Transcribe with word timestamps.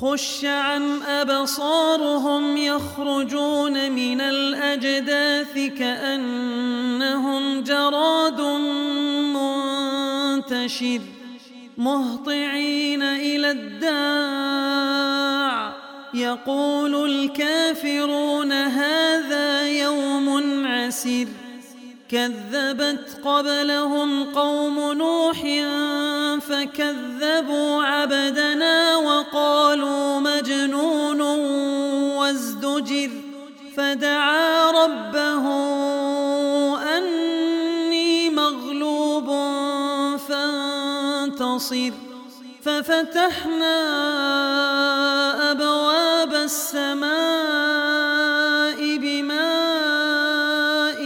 خش 0.00 0.44
عن 0.44 1.02
أبصارهم 1.02 2.56
يخرجون 2.56 3.90
من 3.92 4.20
الأجداث 4.20 5.54
كأنهم 5.78 7.62
جراد 7.62 8.40
منتشر 10.40 11.00
مهطعين 11.78 13.02
إلى 13.02 13.50
الداع. 13.50 14.66
يقول 16.14 17.10
الكافرون 17.10 18.52
هذا 18.52 19.68
يوم 19.68 20.66
عسر 20.66 21.26
كذبت 22.08 23.20
قبلهم 23.24 24.24
قوم 24.24 24.92
نوح 24.92 25.44
فكذبوا 26.48 27.82
عبدنا 27.82 28.96
وقالوا 28.96 30.20
مجنون 30.20 31.20
وازدجر 32.16 33.10
فدعا 33.76 34.70
ربه 34.70 35.44
أني 36.96 38.30
مغلوب 38.30 39.26
فانتصر 40.28 41.90
ففتحنا 42.62 43.76
أبواب 45.50 46.34
السماء 46.34 47.06
بماء 48.96 51.02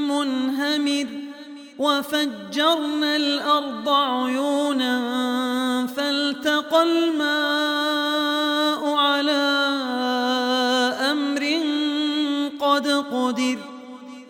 منهمر 0.00 1.06
وفجرنا 1.78 2.69
قد 12.80 12.88
قدر 12.88 13.58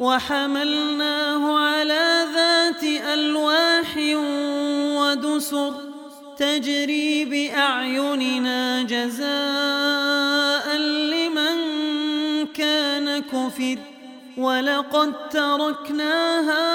وحملناه 0.01 1.59
على 1.59 2.27
ذات 2.35 2.85
ألواح 2.85 3.97
ودسر 4.99 5.75
تجري 6.39 7.25
بأعيننا 7.25 8.83
جزاء 8.83 10.77
لمن 10.77 11.57
كان 12.47 13.23
كفر 13.23 13.79
ولقد 14.37 15.29
تركناها 15.29 16.67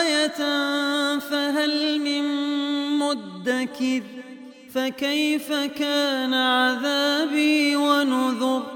آية 0.00 0.38
فهل 1.18 2.00
من 2.00 2.24
مدكر 2.98 4.02
فكيف 4.74 5.52
كان 5.52 6.34
عذابي 6.34 7.76
ونذر 7.76 8.75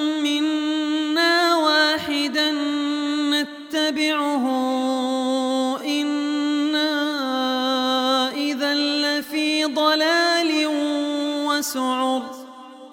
نتبعه 4.11 4.45
إنا 5.85 6.91
إذا 8.31 8.73
لفي 8.73 9.65
ضلال 9.65 10.67
وسعر. 11.47 12.41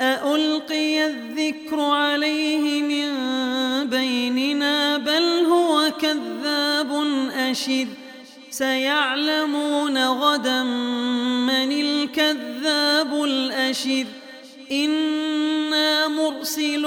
أألقي 0.00 1.06
الذكر 1.06 1.80
عليه 1.80 2.82
من 2.82 3.10
بيننا؟ 3.90 4.98
بل 4.98 5.44
هو 5.46 5.90
كذاب 6.00 7.06
أشر. 7.34 7.86
سيعلمون 8.50 9.98
غدا 9.98 10.62
من 11.42 11.72
الكذاب 11.72 13.24
الأشر. 13.24 14.06
إنا 14.72 16.08
مرسل 16.08 16.86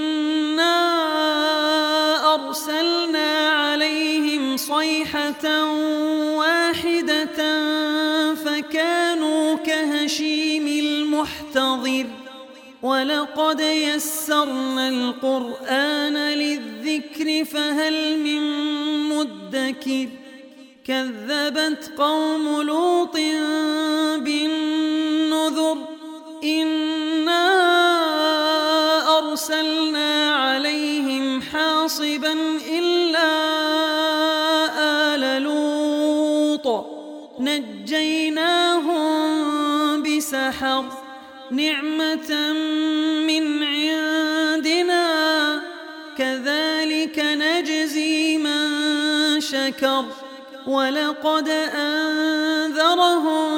واحدة 6.37 7.39
فكانوا 8.35 9.55
كهشيم 9.55 10.67
المحتضر. 10.67 12.05
ولقد 12.81 13.59
يسرنا 13.59 14.89
القرآن 14.89 16.17
للذكر 16.17 17.45
فهل 17.45 18.19
من 18.19 18.41
مدكر؟ 19.09 20.07
كذبت 20.85 21.91
قوم 21.97 22.61
لوط 22.61 23.15
بالنذر. 24.17 25.77
إنا 26.43 27.47
أرسلنا 29.17 30.35
عليهم 30.35 31.41
حاصبا 31.41 32.35
من 43.27 43.63
عندنا 43.63 45.07
كذلك 46.17 47.19
نجزي 47.19 48.37
من 48.37 49.41
شكر. 49.41 50.05
ولقد 50.67 51.49
أنذرهم 51.75 53.51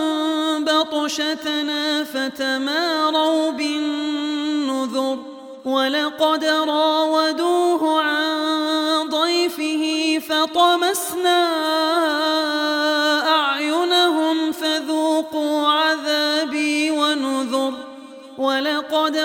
بطشتنا 0.66 2.04
فتماروا 2.04 3.52
بالنذر. 3.52 5.18
ولقد 5.66 6.46
راودوه 6.46 8.02
عن 8.02 9.10
ضيفه 9.10 10.20
فطمسنا 10.30 11.83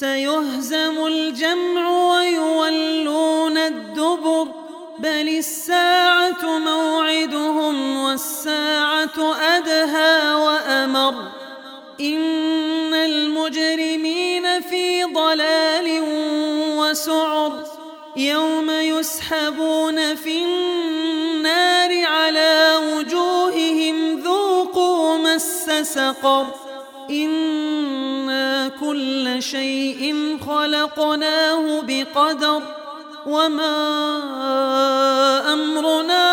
سيهزم 0.00 1.06
الجمع 1.06 1.90
ويولون 1.90 3.58
الدبر. 3.58 4.48
بل 4.98 5.28
الساعة 5.28 6.58
موعدهم 6.58 7.96
والساعة 7.96 9.34
أدهى 9.40 10.34
وأمر. 10.34 11.14
إن 12.00 12.94
المجرمين 12.94 14.60
في 14.60 15.04
ضلال 15.04 16.02
وسعر. 16.78 17.64
يوم 18.16 18.70
يسحبون 18.70 20.14
في 20.14 20.44
النار 20.44 22.06
على 22.06 22.76
وجوههم 22.92 24.20
ذوقوا 24.20 25.18
مس 25.18 25.70
سقر. 25.82 26.46
إنا 27.10 27.69
كل 28.80 29.42
شيء 29.42 30.38
خلقناه 30.46 31.80
بقدر 31.80 32.62
وما 33.26 33.72
أمرنا 35.52 36.26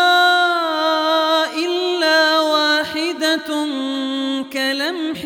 إلا 1.54 2.40
واحدة 2.40 3.66
كلمح 4.52 5.22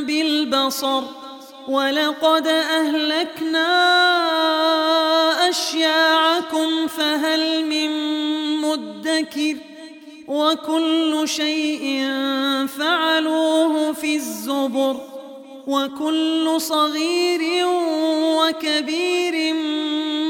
بالبصر 0.00 1.02
ولقد 1.68 2.46
أهلكنا 2.46 3.68
أشياعكم 5.48 6.86
فهل 6.86 7.64
من 7.64 7.90
مدكر 8.60 9.56
وكل 10.28 11.22
شيء 11.24 12.06
فعلوه 12.78 13.92
في 13.92 14.16
الزبر 14.16 15.19
وكل 15.70 16.60
صغير 16.60 17.66
وكبير 18.38 19.54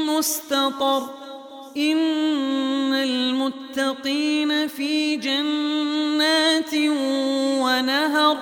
مستطر. 0.05 1.03
إن 1.77 2.93
المتقين 2.93 4.67
في 4.67 5.15
جنات 5.15 6.73
ونهر 7.63 8.37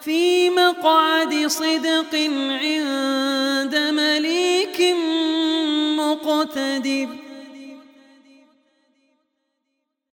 في 0.00 0.50
مقعد 0.50 1.46
صدق 1.46 2.14
عند 2.62 3.76
مليك 3.76 4.94
مقتدر. 5.98 7.25